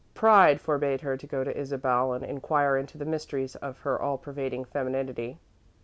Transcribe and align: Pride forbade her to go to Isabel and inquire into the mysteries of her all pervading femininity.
Pride 0.15 0.59
forbade 0.59 1.01
her 1.01 1.15
to 1.15 1.27
go 1.27 1.43
to 1.43 1.55
Isabel 1.55 2.13
and 2.13 2.23
inquire 2.25 2.75
into 2.75 2.97
the 2.97 3.05
mysteries 3.05 3.55
of 3.57 3.77
her 3.81 4.01
all 4.01 4.17
pervading 4.17 4.65
femininity. 4.65 5.37